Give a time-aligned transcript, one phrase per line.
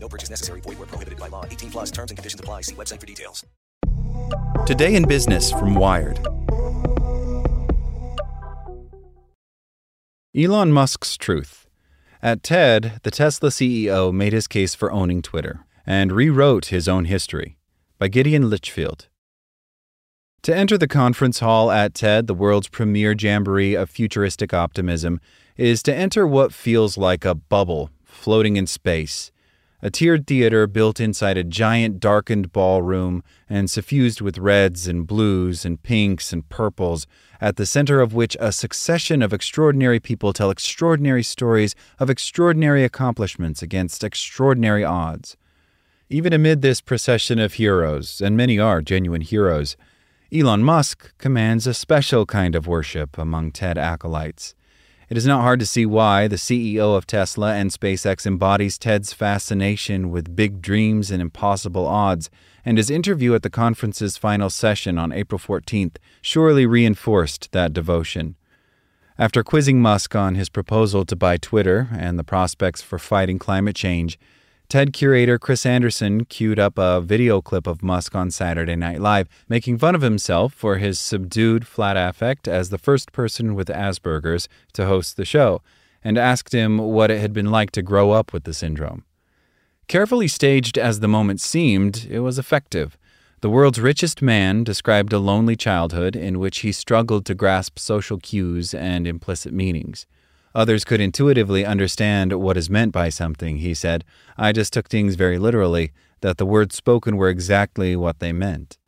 [0.00, 0.60] No purchase necessary.
[0.60, 1.44] Void where prohibited by law.
[1.44, 2.62] 18 plus terms and conditions apply.
[2.62, 3.44] See website for details.
[4.66, 6.18] Today in Business from Wired.
[10.36, 11.66] Elon Musk's truth.
[12.22, 17.04] At TED, the Tesla CEO made his case for owning Twitter and rewrote his own
[17.04, 17.56] history.
[17.98, 19.08] By Gideon Lichfield.
[20.42, 25.20] To enter the conference hall at TED, the world's premier jamboree of futuristic optimism,
[25.56, 29.32] is to enter what feels like a bubble floating in space
[29.86, 35.64] a tiered theater built inside a giant darkened ballroom and suffused with reds and blues
[35.64, 37.06] and pinks and purples,
[37.40, 42.82] at the center of which a succession of extraordinary people tell extraordinary stories of extraordinary
[42.82, 45.36] accomplishments against extraordinary odds.
[46.10, 49.76] Even amid this procession of heroes, and many are genuine heroes,
[50.32, 54.56] Elon Musk commands a special kind of worship among TED acolytes.
[55.08, 59.12] It is not hard to see why the CEO of Tesla and SpaceX embodies Ted's
[59.12, 62.28] fascination with big dreams and impossible odds,
[62.64, 68.34] and his interview at the conference's final session on April 14th surely reinforced that devotion.
[69.16, 73.76] After quizzing Musk on his proposal to buy Twitter and the prospects for fighting climate
[73.76, 74.18] change,
[74.68, 79.28] TED curator Chris Anderson queued up a video clip of Musk on Saturday Night Live,
[79.48, 84.48] making fun of himself for his subdued, flat affect as the first person with Asperger's
[84.72, 85.62] to host the show,
[86.02, 89.04] and asked him what it had been like to grow up with the syndrome.
[89.86, 92.98] Carefully staged as the moment seemed, it was effective.
[93.42, 98.18] The world's richest man described a lonely childhood in which he struggled to grasp social
[98.18, 100.06] cues and implicit meanings.
[100.56, 104.06] Others could intuitively understand what is meant by something, he said.
[104.38, 108.78] I just took things very literally, that the words spoken were exactly what they meant.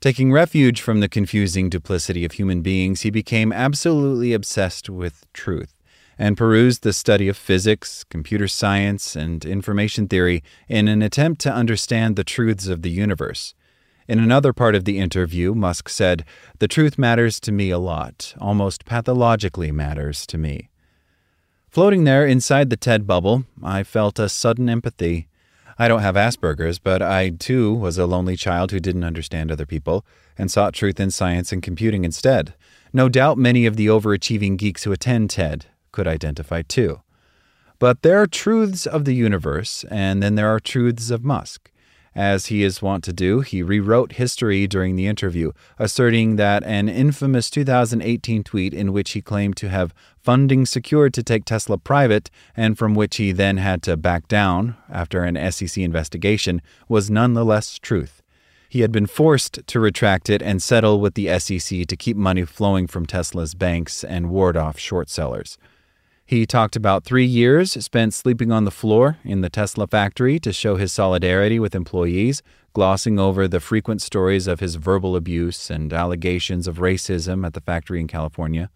[0.00, 5.74] Taking refuge from the confusing duplicity of human beings, he became absolutely obsessed with truth
[6.18, 11.52] and perused the study of physics, computer science, and information theory in an attempt to
[11.52, 13.52] understand the truths of the universe.
[14.08, 16.24] In another part of the interview, Musk said,
[16.60, 20.70] The truth matters to me a lot, almost pathologically matters to me.
[21.74, 25.26] Floating there inside the TED bubble, I felt a sudden empathy.
[25.76, 29.66] I don't have Asperger's, but I too was a lonely child who didn't understand other
[29.66, 30.06] people
[30.38, 32.54] and sought truth in science and computing instead.
[32.92, 37.00] No doubt many of the overachieving geeks who attend TED could identify too.
[37.80, 41.72] But there are truths of the universe, and then there are truths of Musk.
[42.14, 46.88] As he is wont to do, he rewrote history during the interview, asserting that an
[46.88, 49.92] infamous 2018 tweet in which he claimed to have
[50.22, 54.76] funding secured to take Tesla private and from which he then had to back down
[54.88, 58.22] after an SEC investigation was nonetheless truth.
[58.68, 62.44] He had been forced to retract it and settle with the SEC to keep money
[62.44, 65.58] flowing from Tesla's banks and ward off short sellers.
[66.26, 70.54] He talked about three years spent sleeping on the floor in the Tesla factory to
[70.54, 72.42] show his solidarity with employees,
[72.72, 77.60] glossing over the frequent stories of his verbal abuse and allegations of racism at the
[77.60, 78.70] factory in California.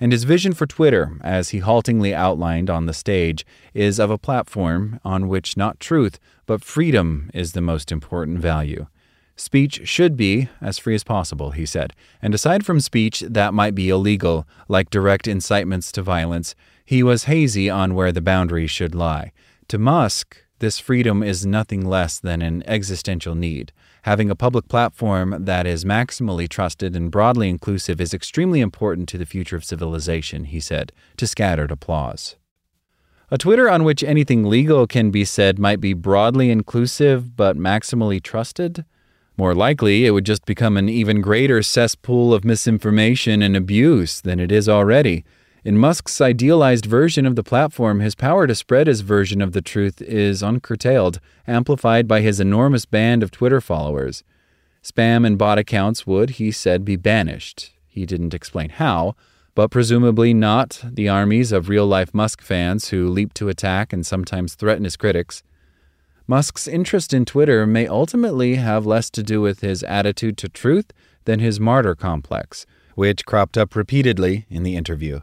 [0.00, 4.18] And his vision for Twitter, as he haltingly outlined on the stage, is of a
[4.18, 8.88] platform on which not truth, but freedom is the most important value.
[9.36, 11.92] Speech should be as free as possible, he said,
[12.22, 16.54] and aside from speech that might be illegal, like direct incitements to violence,
[16.84, 19.32] he was hazy on where the boundaries should lie.
[19.68, 23.72] To Musk, this freedom is nothing less than an existential need.
[24.02, 29.18] Having a public platform that is maximally trusted and broadly inclusive is extremely important to
[29.18, 32.36] the future of civilization, he said, to scattered applause.
[33.30, 38.22] A Twitter on which anything legal can be said might be broadly inclusive but maximally
[38.22, 38.84] trusted?
[39.36, 44.38] More likely, it would just become an even greater cesspool of misinformation and abuse than
[44.38, 45.24] it is already.
[45.64, 49.62] In Musk's idealized version of the platform, his power to spread his version of the
[49.62, 54.22] truth is uncurtailed, amplified by his enormous band of Twitter followers.
[54.82, 57.72] Spam and bot accounts would, he said, be banished.
[57.88, 59.16] He didn't explain how,
[59.54, 64.04] but presumably not the armies of real life Musk fans who leap to attack and
[64.04, 65.42] sometimes threaten his critics.
[66.26, 70.90] Musk's interest in Twitter may ultimately have less to do with his attitude to truth
[71.26, 75.20] than his martyr complex, which cropped up repeatedly in the interview.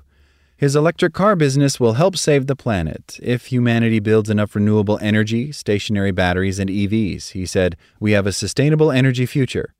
[0.55, 5.51] His electric car business will help save the planet if humanity builds enough renewable energy,
[5.51, 7.31] stationary batteries, and EVs.
[7.31, 9.73] He said, We have a sustainable energy future.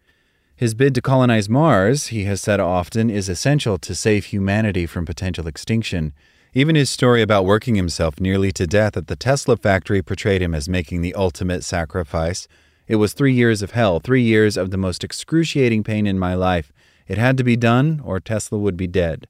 [0.56, 5.06] His bid to colonize Mars, he has said often, is essential to save humanity from
[5.06, 6.14] potential extinction.
[6.54, 10.54] Even his story about working himself nearly to death at the Tesla factory portrayed him
[10.54, 12.46] as making the ultimate sacrifice.
[12.90, 16.36] It was three years of hell, three years of the most excruciating pain in my
[16.36, 16.74] life.
[17.08, 19.28] It had to be done, or Tesla would be dead.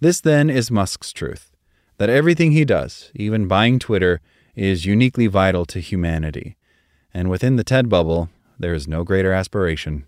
[0.00, 1.50] This, then, is Musk's truth
[1.98, 4.20] that everything he does, even buying Twitter,
[4.56, 6.56] is uniquely vital to humanity.
[7.12, 10.06] And within the TED bubble, there is no greater aspiration.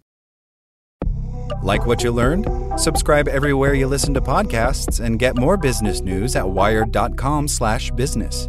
[1.63, 2.64] Like what you learned?
[2.77, 8.49] Subscribe everywhere you listen to podcasts and get more business news at wired.com/business.